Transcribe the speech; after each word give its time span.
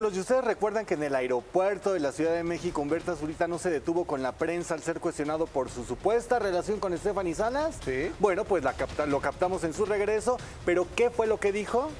Los 0.00 0.14
de 0.14 0.20
ustedes 0.20 0.44
recuerdan 0.44 0.86
que 0.86 0.94
en 0.94 1.02
el 1.02 1.12
aeropuerto 1.16 1.92
de 1.92 1.98
la 1.98 2.12
Ciudad 2.12 2.32
de 2.32 2.44
México, 2.44 2.80
Humberto 2.80 3.16
Zurita 3.16 3.48
no 3.48 3.58
se 3.58 3.68
detuvo 3.68 4.04
con 4.04 4.22
la 4.22 4.30
prensa 4.30 4.74
al 4.74 4.80
ser 4.80 5.00
cuestionado 5.00 5.48
por 5.48 5.70
su 5.70 5.84
supuesta 5.84 6.38
relación 6.38 6.78
con 6.78 6.96
Stephanie 6.96 7.34
Salas. 7.34 7.80
Sí. 7.84 8.12
Bueno, 8.20 8.44
pues 8.44 8.62
la 8.62 8.74
capta- 8.74 9.06
lo 9.06 9.20
captamos 9.20 9.64
en 9.64 9.74
su 9.74 9.86
regreso, 9.86 10.36
pero 10.64 10.86
¿qué 10.94 11.10
fue 11.10 11.26
lo 11.26 11.40
que 11.40 11.50
dijo? 11.50 11.90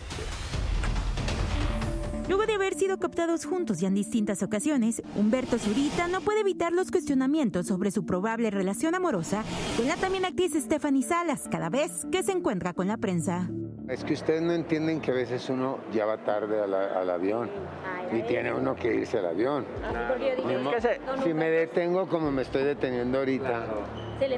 Luego 2.28 2.44
de 2.44 2.52
haber 2.54 2.74
sido 2.74 2.98
captados 2.98 3.46
juntos 3.46 3.80
ya 3.80 3.88
en 3.88 3.94
distintas 3.94 4.42
ocasiones, 4.42 5.02
Humberto 5.16 5.58
Zurita 5.58 6.08
no 6.08 6.20
puede 6.20 6.40
evitar 6.40 6.72
los 6.72 6.90
cuestionamientos 6.90 7.66
sobre 7.66 7.90
su 7.90 8.04
probable 8.04 8.50
relación 8.50 8.94
amorosa 8.94 9.42
con 9.76 9.88
la 9.88 9.96
también 9.96 10.26
actriz 10.26 10.52
Stephanie 10.54 11.02
Salas 11.02 11.48
cada 11.50 11.70
vez 11.70 12.06
que 12.12 12.22
se 12.22 12.32
encuentra 12.32 12.74
con 12.74 12.86
la 12.86 12.98
prensa. 12.98 13.48
Es 13.88 14.04
que 14.04 14.12
ustedes 14.12 14.42
no 14.42 14.52
entienden 14.52 15.00
que 15.00 15.10
a 15.10 15.14
veces 15.14 15.48
uno 15.48 15.78
ya 15.94 16.04
va 16.04 16.18
tarde 16.22 16.60
a 16.62 16.66
la- 16.66 17.00
al 17.00 17.08
avión 17.08 17.48
y 18.12 18.20
tiene 18.22 18.52
uno 18.52 18.76
que 18.76 18.94
irse 18.94 19.18
al 19.18 19.26
avión. 19.26 19.64
Si 21.24 21.32
me 21.32 21.48
detengo 21.48 22.06
como 22.08 22.30
me 22.30 22.42
estoy 22.42 22.64
deteniendo 22.64 23.18
ahorita, 23.18 23.66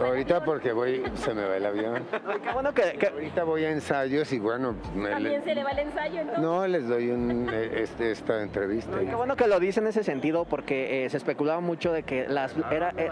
ahorita 0.00 0.44
porque 0.44 0.72
voy, 0.72 1.02
se 1.14 1.34
me 1.34 1.44
va 1.46 1.56
el 1.56 1.66
avión. 1.66 2.04
Qué 2.42 2.52
bueno 2.52 2.72
que, 2.74 2.82
que- 2.98 3.08
Ahorita 3.08 3.44
voy 3.44 3.64
a 3.64 3.70
ensayos 3.70 4.32
y 4.32 4.38
bueno, 4.38 4.74
me 4.94 5.10
También 5.10 5.40
le- 5.40 5.42
se 5.42 5.54
le 5.54 5.64
va 5.64 5.70
el 5.70 5.78
ensayo, 5.80 6.20
entonces. 6.20 6.42
no 6.42 6.66
les 6.66 6.88
doy 6.88 7.10
un, 7.10 7.48
eh, 7.52 7.82
este, 7.82 8.10
esta 8.12 8.42
entrevista. 8.42 8.98
qué 8.98 9.14
bueno 9.14 9.36
que 9.36 9.46
lo 9.46 9.58
dice 9.60 9.80
en 9.80 9.86
ese 9.88 10.04
sentido 10.04 10.44
porque 10.44 11.04
eh, 11.04 11.10
se 11.10 11.16
especulaba 11.16 11.60
mucho 11.60 11.92
de 11.92 12.02
que 12.02 12.28
las 12.28 12.54
era 12.70 12.92
eh, 12.96 13.10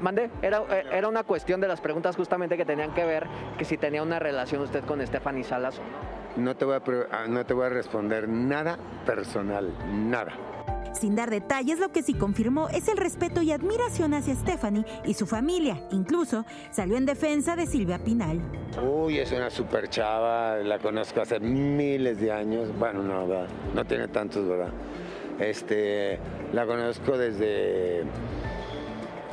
mande 0.00 0.30
era 0.42 0.62
eh, 0.70 0.84
era 0.92 1.08
una 1.08 1.22
cuestión 1.24 1.60
de 1.60 1.68
las 1.68 1.80
preguntas 1.80 2.16
justamente 2.16 2.56
que 2.56 2.64
tenían 2.64 2.92
que 2.94 3.04
ver 3.04 3.26
que 3.58 3.64
si 3.64 3.76
tenía 3.76 4.02
una 4.02 4.18
relación 4.18 4.62
usted 4.62 4.84
con 4.84 5.04
Stephanie 5.06 5.44
Salas 5.44 5.78
o 5.78 5.82
no. 5.82 6.44
No 6.44 6.56
te 6.56 6.64
voy 6.64 6.76
a, 6.76 6.80
pre- 6.80 7.06
ah, 7.10 7.26
no 7.28 7.44
te 7.44 7.52
voy 7.52 7.66
a 7.66 7.68
responder 7.68 8.26
nada 8.28 8.78
personal, 9.04 9.70
nada. 9.92 10.32
Sin 11.02 11.16
dar 11.16 11.30
detalles, 11.30 11.80
lo 11.80 11.90
que 11.90 12.00
sí 12.00 12.14
confirmó 12.14 12.68
es 12.68 12.86
el 12.86 12.96
respeto 12.96 13.42
y 13.42 13.50
admiración 13.50 14.14
hacia 14.14 14.36
Stephanie 14.36 14.84
y 15.04 15.14
su 15.14 15.26
familia. 15.26 15.82
Incluso 15.90 16.46
salió 16.70 16.96
en 16.96 17.06
defensa 17.06 17.56
de 17.56 17.66
Silvia 17.66 17.98
Pinal. 17.98 18.40
Uy, 18.80 19.18
es 19.18 19.32
una 19.32 19.50
super 19.50 19.88
chava, 19.88 20.58
la 20.58 20.78
conozco 20.78 21.20
hace 21.20 21.40
miles 21.40 22.20
de 22.20 22.30
años. 22.30 22.68
Bueno, 22.78 23.02
no, 23.02 23.26
¿verdad? 23.26 23.48
no 23.74 23.84
tiene 23.84 24.06
tantos, 24.06 24.46
¿verdad? 24.46 24.70
Este, 25.40 26.20
la 26.52 26.66
conozco 26.66 27.18
desde, 27.18 28.04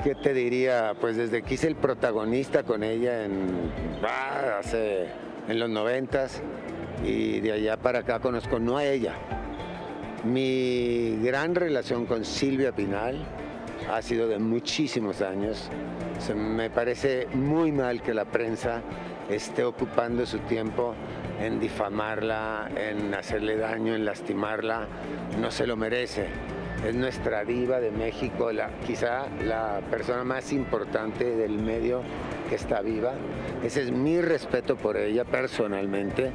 ¿qué 0.04 0.16
te 0.16 0.34
diría? 0.34 0.96
Pues 1.00 1.18
desde 1.18 1.44
que 1.44 1.54
hice 1.54 1.68
el 1.68 1.76
protagonista 1.76 2.64
con 2.64 2.82
ella 2.82 3.26
en, 3.26 3.72
ah, 4.02 4.58
hace, 4.58 5.06
en 5.48 5.60
los 5.60 5.70
noventas 5.70 6.42
y 7.06 7.42
de 7.42 7.52
allá 7.52 7.78
para 7.78 8.00
acá 8.00 8.20
conozco 8.20 8.58
no 8.58 8.78
a 8.78 8.86
ella. 8.86 9.39
Mi 10.26 11.18
gran 11.24 11.56
relación 11.56 12.06
con 12.06 12.26
Silvia 12.26 12.74
Pinal 12.74 13.26
ha 13.90 14.02
sido 14.02 14.28
de 14.28 14.38
muchísimos 14.38 15.22
años. 15.22 15.70
Me 16.36 16.70
parece 16.70 17.28
muy 17.34 17.72
mal 17.72 18.02
que 18.02 18.14
la 18.14 18.26
prensa 18.26 18.82
esté 19.30 19.64
ocupando 19.64 20.26
su 20.26 20.40
tiempo 20.40 20.94
en 21.40 21.62
difamarla, 21.62 22.70
en 22.76 23.14
hacerle 23.14 23.56
daño, 23.56 23.96
en 23.96 24.04
lastimarla. 24.04 24.88
No 25.40 25.52
se 25.52 25.66
lo 25.66 25.78
merece. 25.78 26.28
Es 26.86 26.96
nuestra 26.96 27.46
diva 27.46 27.80
de 27.80 27.92
México, 27.92 28.52
la, 28.52 28.72
quizá 28.86 29.28
la 29.46 29.82
persona 29.90 30.26
más 30.26 30.52
importante 30.52 31.24
del 31.24 31.60
medio 31.60 32.02
que 32.50 32.56
está 32.56 32.82
viva. 32.82 33.14
Ese 33.64 33.84
es 33.84 33.92
mi 33.92 34.20
respeto 34.20 34.76
por 34.76 34.98
ella 34.98 35.24
personalmente. 35.24 36.32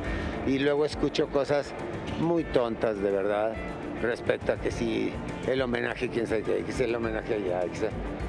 Y 0.46 0.58
luego 0.58 0.86
escucho 0.86 1.28
cosas 1.28 1.74
muy 2.20 2.44
tontas, 2.44 3.00
de 3.00 3.10
verdad, 3.10 3.54
respecto 4.02 4.52
a 4.52 4.56
que 4.56 4.70
si 4.70 5.12
el 5.46 5.62
homenaje, 5.62 6.08
quién 6.08 6.26
sabe 6.26 6.42
qué, 6.42 6.64
que 6.64 6.72
si 6.72 6.84
el 6.84 6.94
homenaje 6.94 7.34
allá, 7.34 7.64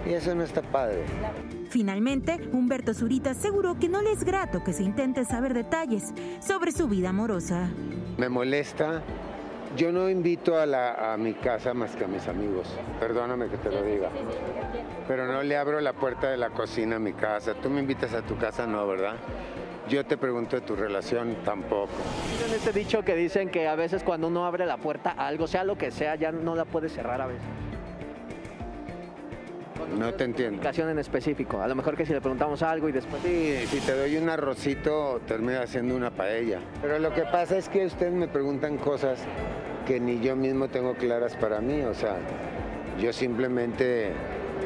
y 0.05 0.13
eso 0.13 0.35
no 0.35 0.43
está 0.43 0.61
padre. 0.61 1.03
Finalmente, 1.69 2.39
Humberto 2.51 2.93
Zurita 2.93 3.31
aseguró 3.31 3.77
que 3.79 3.89
no 3.89 4.01
le 4.01 4.11
es 4.11 4.23
grato 4.23 4.63
que 4.63 4.73
se 4.73 4.83
intente 4.83 5.25
saber 5.25 5.53
detalles 5.53 6.13
sobre 6.39 6.71
su 6.71 6.87
vida 6.87 7.09
amorosa. 7.09 7.69
Me 8.17 8.29
molesta. 8.29 9.01
Yo 9.75 9.91
no 9.91 10.09
invito 10.09 10.57
a, 10.57 10.65
la, 10.65 11.13
a 11.13 11.17
mi 11.17 11.33
casa 11.33 11.73
más 11.73 11.95
que 11.97 12.05
a 12.05 12.07
mis 12.07 12.27
amigos. 12.29 12.67
Perdóname 12.97 13.49
que 13.49 13.57
te 13.57 13.69
lo 13.69 13.83
diga. 13.83 14.09
Pero 15.05 15.27
no 15.27 15.43
le 15.43 15.57
abro 15.57 15.81
la 15.81 15.91
puerta 15.91 16.29
de 16.29 16.37
la 16.37 16.51
cocina 16.51 16.95
a 16.95 16.99
mi 16.99 17.11
casa. 17.11 17.55
Tú 17.55 17.69
me 17.69 17.81
invitas 17.81 18.13
a 18.13 18.21
tu 18.21 18.37
casa, 18.37 18.65
no, 18.65 18.87
¿verdad? 18.87 19.15
Yo 19.89 20.03
te 20.03 20.17
pregunto 20.17 20.55
de 20.55 20.61
tu 20.63 20.75
relación, 20.75 21.35
tampoco. 21.45 21.93
En 22.47 22.53
este 22.53 22.71
dicho 22.71 23.03
que 23.03 23.15
dicen 23.15 23.49
que 23.49 23.67
a 23.67 23.75
veces 23.75 24.03
cuando 24.03 24.27
uno 24.27 24.45
abre 24.45 24.65
la 24.65 24.77
puerta 24.77 25.11
a 25.11 25.27
algo, 25.27 25.47
sea 25.47 25.63
lo 25.63 25.77
que 25.77 25.91
sea, 25.91 26.15
ya 26.15 26.31
no 26.31 26.55
la 26.55 26.65
puede 26.65 26.89
cerrar 26.89 27.21
a 27.21 27.27
veces. 27.27 27.43
No 29.97 30.13
te 30.13 30.23
entiendo. 30.23 30.53
Comunicación 30.57 30.89
en 30.89 30.99
específico. 30.99 31.61
A 31.61 31.67
lo 31.67 31.75
mejor 31.75 31.95
que 31.95 32.05
si 32.05 32.13
le 32.13 32.19
preguntamos 32.19 32.63
algo 32.63 32.89
y 32.89 32.91
después 32.91 33.21
Sí, 33.21 33.65
si 33.67 33.79
te 33.81 33.93
doy 33.93 34.17
un 34.17 34.29
arrocito, 34.29 35.21
termina 35.27 35.61
haciendo 35.61 35.95
una 35.95 36.09
paella. 36.09 36.59
Pero 36.81 36.97
lo 36.97 37.13
que 37.13 37.21
pasa 37.23 37.57
es 37.57 37.69
que 37.69 37.85
ustedes 37.85 38.13
me 38.13 38.27
preguntan 38.27 38.77
cosas 38.77 39.19
que 39.85 39.99
ni 39.99 40.19
yo 40.19 40.35
mismo 40.35 40.67
tengo 40.67 40.95
claras 40.95 41.35
para 41.35 41.61
mí. 41.61 41.81
O 41.83 41.93
sea, 41.93 42.17
yo 42.99 43.13
simplemente 43.13 44.13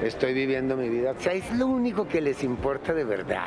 estoy 0.03 0.33
viviendo 0.33 0.75
mi 0.77 0.89
vida. 0.89 1.11
O 1.17 1.21
sea, 1.21 1.33
es 1.33 1.51
lo 1.55 1.67
único 1.67 2.07
que 2.07 2.21
les 2.21 2.43
importa 2.43 2.93
de 2.93 3.03
verdad. 3.03 3.45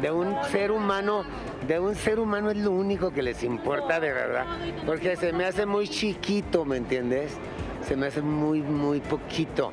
De 0.00 0.10
un 0.10 0.34
ser 0.50 0.70
humano, 0.70 1.24
de 1.66 1.78
un 1.78 1.94
ser 1.94 2.18
humano 2.18 2.50
es 2.50 2.56
lo 2.58 2.70
único 2.70 3.10
que 3.12 3.22
les 3.22 3.42
importa 3.42 4.00
de 4.00 4.12
verdad. 4.12 4.46
Porque 4.86 5.16
se 5.16 5.32
me 5.32 5.44
hace 5.44 5.66
muy 5.66 5.88
chiquito, 5.88 6.64
¿me 6.64 6.76
entiendes? 6.76 7.32
Se 7.86 7.96
me 7.96 8.06
hace 8.06 8.22
muy, 8.22 8.62
muy 8.62 9.00
poquito 9.00 9.72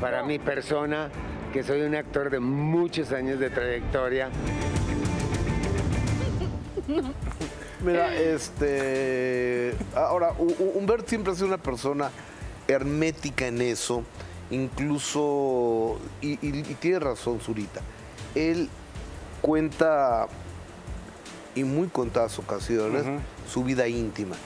para 0.00 0.22
mi 0.22 0.38
persona, 0.38 1.10
que 1.52 1.62
soy 1.62 1.82
un 1.82 1.94
actor 1.94 2.30
de 2.30 2.40
muchos 2.40 3.12
años 3.12 3.38
de 3.38 3.50
trayectoria. 3.50 4.28
Mira, 7.84 8.14
este. 8.16 9.74
Ahora, 9.94 10.32
Hu- 10.38 10.54
Hu- 10.58 10.72
Humbert 10.74 11.06
siempre 11.06 11.32
ha 11.32 11.36
sido 11.36 11.48
una 11.48 11.58
persona 11.58 12.10
hermética 12.66 13.46
en 13.46 13.60
eso, 13.60 14.02
incluso. 14.50 15.98
Y, 16.20 16.32
y- 16.46 16.60
y 16.70 16.74
tiene 16.80 16.98
razón, 17.00 17.40
Zurita. 17.40 17.80
Él 18.34 18.68
cuenta, 19.40 20.26
y 21.54 21.64
muy 21.64 21.88
contadas 21.88 22.38
ocasiones, 22.38 23.04
su 23.50 23.62
vida 23.64 23.86
íntima. 23.88 24.36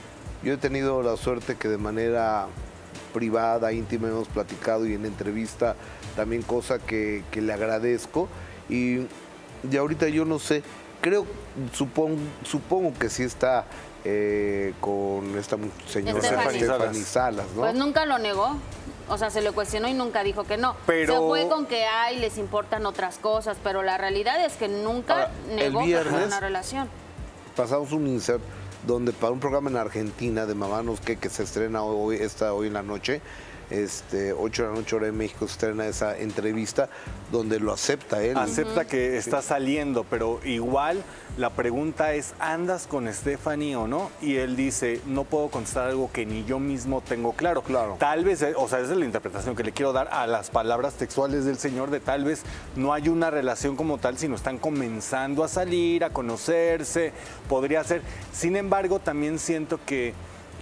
Yo 0.43 0.53
he 0.55 0.57
tenido 0.57 1.03
la 1.03 1.17
suerte 1.17 1.57
que 1.57 1.69
de 1.69 1.79
manera 1.79 2.47
privada, 3.15 3.73
íntima, 3.73 4.09
hemos 4.09 4.29
platicado 4.29 4.87
y 4.87 4.95
en 4.95 5.07
entrevista 5.07 5.75
también 6.17 6.43
cosa 6.43 6.79
que, 6.79 7.25
que 7.31 7.41
le 7.41 7.53
agradezco. 7.53 8.29
Y, 8.69 9.07
y 9.69 9.77
ahorita 9.79 10.09
yo 10.09 10.25
no 10.25 10.39
sé, 10.39 10.63
creo, 11.01 11.27
supongo, 11.73 12.19
supongo 12.45 12.93
que 12.99 13.09
sí 13.09 13.23
está 13.23 13.65
eh, 14.05 14.75
con 14.81 15.37
esta 15.39 15.57
señora 15.89 16.21
Stephanie 16.79 17.05
Salas, 17.05 17.47
¿no? 17.55 17.61
Pues 17.63 17.75
nunca 17.75 18.05
lo 18.07 18.19
negó. 18.19 18.57
O 19.11 19.19
sea, 19.19 19.31
se 19.31 19.41
le 19.41 19.53
cuestionó 19.53 19.89
y 19.89 19.95
nunca 19.95 20.23
dijo 20.23 20.45
que 20.45 20.57
no. 20.57 20.77
Pero- 20.87 21.13
Se 21.15 21.19
fue 21.21 21.49
con 21.49 21.67
que 21.67 21.85
ay, 21.87 22.19
les 22.19 22.37
importan 22.39 22.85
otras 22.87 23.19
cosas, 23.19 23.57
pero 23.63 23.83
la 23.83 23.97
realidad 23.99 24.45
es 24.45 24.55
que 24.55 24.69
nunca 24.69 25.15
Ahora, 25.15 25.31
negó 25.55 25.83
viernes- 25.83 26.27
una 26.27 26.41
relación. 26.41 26.89
pasamos 27.57 27.93
un 27.93 28.07
insert 28.07 28.43
donde 28.87 29.13
para 29.13 29.33
un 29.33 29.41
programa 29.41 29.69
en 29.71 29.77
Argentina 29.77 30.47
de 30.47 30.55
Mamá 30.55 30.83
Nos 30.83 31.01
que 31.01 31.17
que 31.17 31.29
se 31.29 31.43
estrena 31.43 31.83
hoy 31.83 32.17
esta 32.17 32.53
hoy 32.53 32.69
en 32.69 32.75
la 32.75 32.83
noche 32.83 33.21
este 33.71 34.33
8 34.33 34.63
de 34.63 34.69
la 34.69 34.75
noche 34.75 34.97
hora 34.97 35.07
de 35.07 35.13
México 35.13 35.47
se 35.47 35.53
estrena 35.53 35.87
esa 35.87 36.19
entrevista 36.19 36.89
donde 37.31 37.61
lo 37.61 37.73
acepta 37.73 38.23
él 38.23 38.37
Acepta 38.37 38.87
que 38.87 39.17
está 39.17 39.43
saliendo, 39.43 40.05
pero 40.05 40.41
igual 40.45 41.03
la 41.37 41.51
pregunta 41.51 42.15
es, 42.15 42.35
¿andas 42.41 42.87
con 42.87 43.13
Stephanie 43.13 43.77
o 43.77 43.87
no? 43.87 44.11
Y 44.21 44.37
él 44.37 44.57
dice, 44.57 45.01
no 45.07 45.25
puedo 45.25 45.49
contestar 45.49 45.89
algo 45.89 46.11
que 46.13 46.27
ni 46.27 46.45
yo 46.45 46.59
mismo 46.59 47.01
tengo 47.01 47.33
claro. 47.33 47.63
Claro. 47.63 47.97
Tal 47.99 48.25
vez, 48.25 48.43
eh, 48.43 48.55
o 48.57 48.69
sea, 48.69 48.81
esa 48.81 48.93
es 48.93 48.99
la 48.99 49.05
interpretación 49.05 49.55
que 49.55 49.63
le 49.63 49.73
quiero 49.73 49.93
dar 49.93 50.09
a 50.11 50.27
las 50.27 50.51
palabras 50.51 50.95
textuales 50.95 51.45
del 51.45 51.59
señor, 51.59 51.91
de 51.91 52.01
tal 52.01 52.25
vez 52.25 52.43
no 52.77 52.93
hay 52.93 53.09
una 53.09 53.31
relación 53.31 53.77
como 53.77 53.99
tal, 53.99 54.19
sino 54.19 54.35
están 54.35 54.59
comenzando 54.59 55.45
a 55.45 55.49
salir, 55.49 56.05
a 56.05 56.11
conocerse, 56.11 57.13
podría 57.49 57.85
ser. 57.85 58.03
Sin 58.33 58.57
embargo, 58.57 58.99
también 58.99 59.39
siento 59.39 59.79
que 59.85 60.15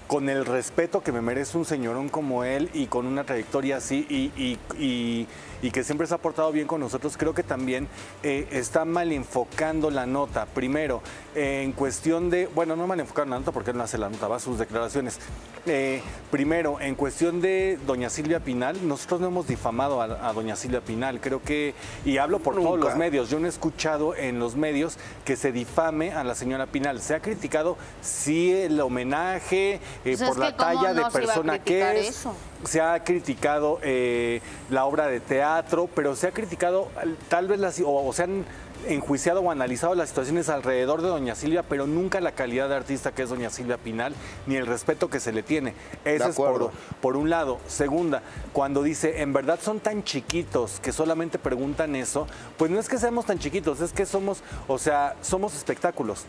con 0.07 0.29
el 0.29 0.45
respeto 0.47 1.03
que 1.03 1.11
me 1.13 1.21
merece 1.21 1.59
un 1.59 1.65
señorón 1.65 2.09
como 2.09 2.45
él 2.45 2.71
y 2.75 2.87
con 2.87 3.07
una 3.07 3.25
trayectoria 3.25 3.79
así 3.79 4.07
y, 4.09 4.31
y- 4.41 4.59
y- 4.79 5.27
y 5.63 5.71
que 5.71 5.83
siempre 5.83 6.07
se 6.07 6.15
ha 6.15 6.19
portado 6.19 6.53
bien 6.53 6.67
con 6.67 6.81
nosotros, 6.81 7.17
creo 7.17 7.35
que 7.35 7.43
también 7.43 7.89
eh, 8.23 8.47
está 8.53 8.85
mal 8.85 9.11
enfocando 9.11 9.91
la 9.91 10.05
nota. 10.07 10.45
Primero, 10.47 11.01
eh, 11.35 11.63
en 11.65 11.73
cuestión 11.73 12.29
de, 12.29 12.47
bueno, 12.55 12.77
no 12.77 12.87
mal 12.87 13.01
enfocando 13.01 13.35
la 13.35 13.39
nota 13.41 13.53
porque 13.53 13.71
él 13.71 13.77
no 13.79 13.83
hace 13.83 13.97
la 13.97 14.11
nota, 14.11 14.29
va 14.29 14.37
a 14.37 14.41
sus 14.41 14.59
declaraciones. 14.59 15.19
Eh, 15.65 16.03
primero, 16.31 16.79
en 16.81 16.95
cuestión 16.95 17.41
de 17.41 17.79
doña 17.87 18.11
Silvia 18.11 18.39
Pinal, 18.41 18.87
nosotros 18.87 19.21
no 19.21 19.29
hemos 19.29 19.49
difamado 19.49 20.03
a, 20.03 20.29
a 20.29 20.33
doña 20.35 20.55
Silvia 20.57 20.83
Pinal, 20.83 21.21
creo 21.21 21.43
que, 21.43 21.75
y 22.05 22.19
hablo 22.19 22.39
por 22.39 22.55
todos 22.55 22.79
los 22.79 22.95
medios, 22.97 23.31
yo 23.31 23.41
no 23.41 23.47
he 23.47 23.49
escuchado 23.49 24.15
en 24.15 24.39
los 24.39 24.57
medios 24.57 24.99
que 25.25 25.37
se 25.37 25.53
difame 25.53 26.13
a 26.13 26.23
la 26.23 26.35
señora 26.35 26.67
Pinal. 26.67 27.01
Se 27.01 27.15
ha 27.15 27.21
criticado, 27.21 27.77
sí, 28.03 28.53
el 28.53 28.79
homenaje 28.81 29.81
Pues 30.03 30.21
es 30.21 30.29
por 30.29 30.39
la 30.39 30.57
talla 30.57 30.95
de 30.95 31.05
persona 31.11 31.59
que 31.59 32.01
es. 32.01 32.09
eso. 32.11 32.35
Se 32.65 32.81
ha 32.81 33.03
criticado 33.05 33.79
eh, 33.83 34.41
la 34.71 34.85
obra 34.87 35.07
de 35.07 35.21
teatro, 35.21 35.89
pero 35.95 36.17
se 36.17 36.27
ha 36.29 36.33
criticado 36.33 36.89
al- 36.97 37.17
tal 37.29 37.49
vez 37.49 37.61
las, 37.61 37.79
o, 37.81 37.91
o 38.07 38.13
se 38.13 38.23
han 38.25 38.45
enjuiciado 38.89 39.41
o 39.41 39.51
analizado 39.51 39.95
las 39.95 40.09
situaciones 40.09 40.49
alrededor 40.49 41.03
de 41.03 41.09
doña 41.09 41.35
Silvia, 41.35 41.63
pero 41.63 41.87
nunca 41.87 42.21
la 42.21 42.33
calidad 42.33 42.69
de 42.69 42.77
artista 42.77 43.13
que 43.13 43.23
es 43.23 43.29
doña 43.29 43.51
Silvia 43.51 43.79
Pinal, 43.79 44.15
ni 44.47 44.57
el 44.57 44.67
respeto 44.67 45.09
que 45.09 45.21
se 45.21 45.33
le 45.33 45.43
tiene. 45.43 45.75
Ese 46.05 46.29
es 46.29 46.37
por, 46.37 47.17
un 47.17 47.31
lado. 47.31 47.59
Segunda, 47.67 48.23
cuando 48.53 48.83
dice, 48.83 49.23
en 49.23 49.33
verdad 49.33 49.59
son 49.63 49.81
tan 49.81 50.05
chiquitos 50.05 50.81
que 50.81 50.93
solamente 50.93 51.39
preguntan 51.39 51.97
eso, 51.97 52.27
pues 52.57 52.71
no 52.71 52.79
es 52.79 52.89
que 52.89 52.99
seamos 52.99 53.27
tan 53.27 53.39
chiquitos, 53.39 53.81
es 53.81 53.93
que 53.93 54.07
somos, 54.07 54.43
o 54.69 54.79
sea, 54.79 55.17
somos 55.23 55.55
espectáculos. 55.55 56.25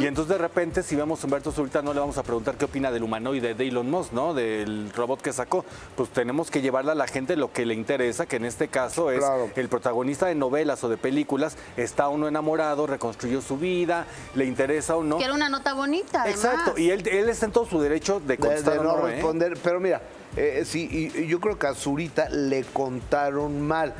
Y 0.00 0.06
entonces 0.06 0.30
de 0.30 0.38
repente, 0.38 0.82
si 0.82 0.96
vemos 0.96 1.22
a 1.22 1.26
Humberto 1.26 1.52
Zurita, 1.52 1.82
no 1.82 1.92
le 1.92 2.00
vamos 2.00 2.16
a 2.16 2.22
preguntar 2.22 2.56
qué 2.56 2.64
opina 2.64 2.90
del 2.90 3.02
humanoide 3.02 3.54
de 3.54 3.68
Elon 3.68 3.90
Musk, 3.90 4.12
¿no? 4.12 4.32
Del 4.32 4.90
robot 4.94 5.20
que 5.20 5.32
sacó. 5.32 5.62
Pues 5.94 6.08
tenemos 6.08 6.50
que 6.50 6.62
llevarle 6.62 6.92
a 6.92 6.94
la 6.94 7.06
gente 7.06 7.36
lo 7.36 7.52
que 7.52 7.66
le 7.66 7.74
interesa, 7.74 8.24
que 8.24 8.36
en 8.36 8.46
este 8.46 8.68
caso 8.68 9.10
es 9.10 9.18
Claro. 9.18 9.50
el 9.56 9.68
protagonista 9.68 10.26
de 10.26 10.34
novelas 10.34 10.82
o 10.84 10.88
de 10.88 10.96
películas, 10.96 11.58
está 11.82 12.08
uno 12.08 12.28
enamorado, 12.28 12.86
reconstruyó 12.86 13.40
su 13.40 13.56
vida, 13.56 14.06
le 14.34 14.44
interesa 14.44 14.96
o 14.96 15.02
no. 15.02 15.18
Que 15.18 15.24
era 15.24 15.34
una 15.34 15.48
nota 15.48 15.74
bonita, 15.74 16.22
además. 16.22 16.44
Exacto, 16.44 16.78
y 16.78 16.90
él, 16.90 17.06
él 17.08 17.28
está 17.28 17.46
en 17.46 17.52
todo 17.52 17.66
su 17.66 17.80
derecho 17.80 18.20
de 18.20 18.28
de, 18.28 18.38
contestar 18.38 18.74
de 18.74 18.78
o 18.80 18.82
no, 18.84 18.96
no, 18.98 19.08
¿eh? 19.08 19.12
responder. 19.12 19.58
Pero 19.62 19.80
mira, 19.80 20.02
eh, 20.36 20.62
sí, 20.64 20.88
y, 20.90 21.22
y 21.22 21.26
yo 21.26 21.40
creo 21.40 21.58
que 21.58 21.66
a 21.66 21.74
Zurita 21.74 22.28
le 22.28 22.62
contaron 22.64 23.60
mal, 23.60 23.94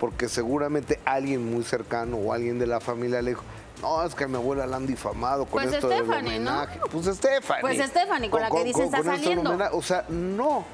porque 0.00 0.28
seguramente 0.28 0.98
alguien 1.04 1.52
muy 1.52 1.62
cercano 1.62 2.16
o 2.16 2.32
alguien 2.32 2.58
de 2.58 2.66
la 2.66 2.80
familia 2.80 3.22
le 3.22 3.30
dijo. 3.30 3.44
No, 3.82 4.02
es 4.02 4.14
que 4.14 4.24
a 4.24 4.28
mi 4.28 4.36
abuela 4.36 4.66
la 4.66 4.76
han 4.76 4.86
difamado 4.86 5.44
con 5.44 5.62
Pues 5.62 5.74
esto 5.74 5.88
del 5.88 6.04
Stephanie, 6.04 6.38
¿no? 6.38 6.50
homenaje. 6.52 6.80
Pues 6.90 7.04
Stephanie. 7.04 7.60
Pues 7.60 7.90
Stephanie, 7.90 8.30
con 8.30 8.40
la 8.40 8.48
que 8.48 8.64
dice 8.64 8.84
está 8.84 9.02
del 9.02 9.06
saliendo. 9.06 9.58
O 9.72 9.82
sea, 9.82 10.06
no. 10.08 10.64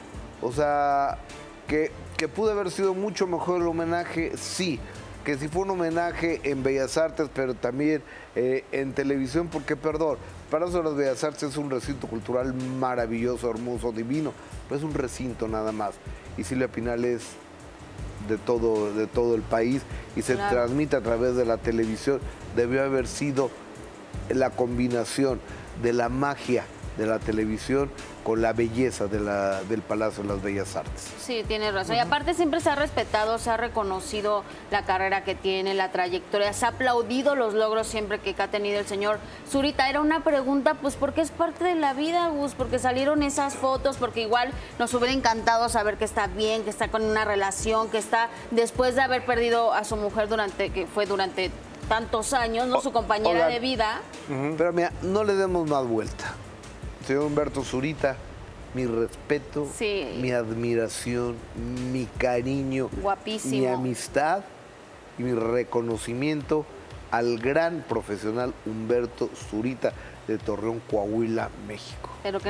O 0.43 0.53
sea, 0.53 1.19
que, 1.67 1.91
que 2.17 2.29
pudo 2.29 2.53
haber 2.53 2.71
sido 2.71 2.95
mucho 2.95 3.27
mejor 3.27 3.62
el 3.62 3.67
homenaje, 3.67 4.33
sí. 4.37 4.79
Que 5.25 5.37
si 5.37 5.49
fue 5.49 5.63
un 5.63 5.71
homenaje 5.71 6.41
en 6.45 6.63
Bellas 6.63 6.97
Artes, 6.97 7.29
pero 7.35 7.55
también 7.55 8.03
eh, 8.35 8.65
en 8.73 8.93
televisión, 8.95 9.49
porque, 9.49 9.77
perdón, 9.77 10.17
para 10.51 10.67
eso 10.67 10.83
las 10.83 10.95
Bellas 10.95 11.23
Artes 11.25 11.43
es 11.43 11.57
un 11.57 11.71
recinto 11.71 12.07
cultural 12.07 12.55
maravilloso, 12.55 13.51
hermoso, 13.51 13.93
divino, 13.93 14.33
pero 14.69 14.79
es 14.79 14.85
un 14.85 14.95
recinto 14.95 15.47
nada 15.47 15.73
más. 15.73 15.95
Y 16.39 16.45
Silvia 16.45 16.69
Pinal 16.69 17.05
es 17.05 17.23
de 18.29 18.39
todo, 18.39 18.95
de 18.95 19.07
todo 19.07 19.35
el 19.35 19.43
país 19.43 19.83
y 20.17 20.23
se 20.23 20.35
Claro. 20.35 20.55
transmite 20.57 20.97
a 20.97 21.01
través 21.03 21.37
de 21.37 21.45
la 21.45 21.59
televisión. 21.59 22.21
Debió 22.57 22.83
haber 22.83 23.07
sido 23.07 23.51
la 24.31 24.51
combinación 24.51 25.41
de 25.83 25.93
la 25.93 26.09
magia 26.09 26.65
de 26.99 27.07
la 27.07 27.19
televisión 27.19 27.91
con 28.25 28.43
la 28.43 28.53
belleza 28.53 29.07
de 29.07 29.21
la- 29.21 29.63
del 29.63 29.83
Palacio 29.83 30.23
de 30.23 30.29
las 30.31 30.43
Bellas 30.43 30.77
Artes. 30.77 31.11
Sí, 31.19 31.45
tiene 31.47 31.71
razón. 31.73 31.97
Y 31.97 31.99
aparte 31.99 32.35
siempre 32.35 32.61
se 32.61 32.71
ha 32.71 32.75
respetado, 32.75 33.39
se 33.39 33.51
ha 33.51 33.57
reconocido 33.57 34.45
la 34.71 34.85
carrera 34.85 35.25
que 35.25 35.35
tiene, 35.35 35.75
la 35.75 35.91
trayectoria, 35.91 36.53
se 36.53 36.67
ha 36.67 36.69
aplaudido 36.71 37.35
los 37.35 37.55
logros 37.55 37.87
siempre 37.87 38.19
que 38.21 38.35
ha 38.41 38.49
tenido 38.49 38.79
el 38.79 38.87
señor 38.87 39.19
Zurita. 39.51 39.89
Era 39.89 40.01
una 40.01 40.23
pregunta, 40.23 40.75
pues 40.75 40.97
porque 40.97 41.21
es 41.21 41.31
parte 41.31 41.65
de 41.65 41.75
la 41.75 41.95
vida, 41.95 42.29
Gus, 42.29 42.55
porque 42.55 42.79
salieron 42.79 43.23
esas 43.23 43.55
fotos, 43.55 43.97
porque 43.97 44.21
igual 44.23 44.51
nos 44.79 44.93
hubiera 44.95 45.13
encantado 45.13 45.69
saber 45.69 45.97
que 45.97 46.05
está 46.05 46.27
bien, 46.27 46.63
que 46.65 46.71
está 46.71 46.89
con 46.89 47.03
una 47.05 47.25
relación, 47.25 47.89
que 47.91 47.99
está 47.99 48.29
después 48.51 48.95
de 48.95 49.03
haber 49.03 49.25
perdido 49.25 49.73
a 49.73 49.85
su 49.85 49.97
mujer 49.97 50.29
durante, 50.29 50.71
que 50.71 50.87
fue 50.87 51.07
durante 51.07 51.51
tantos 51.89 52.33
años, 52.35 52.69
¿no? 52.69 52.81
Su 52.81 52.93
compañera 52.93 53.47
de 53.49 53.59
vida. 53.59 54.01
Pero 54.29 54.73
mira, 54.73 54.93
no 55.03 55.25
le 55.25 55.35
demos 55.35 55.69
más 55.69 55.85
vuelta. 55.87 56.35
Señor 57.06 57.25
Humberto 57.25 57.62
Zurita, 57.64 58.17
mi 58.75 58.87
respeto, 58.87 59.67
Sí. 59.76 60.06
mi 60.20 60.31
admiración, 60.32 61.35
mi 61.93 62.06
cariño, 62.19 62.88
Guapísimo. 63.02 63.56
mi 63.61 63.67
amistad 63.67 64.43
y 65.19 65.23
mi 65.23 65.32
reconocimiento 65.35 66.64
al 67.11 67.38
gran 67.38 67.85
profesional 67.88 68.55
Humberto 68.67 69.29
Zurita 69.50 69.93
de 70.29 70.38
Torreón, 70.38 70.81
Coahuila, 70.88 71.50
México. 71.67 72.11
Pero 72.23 72.38
que 72.38 72.49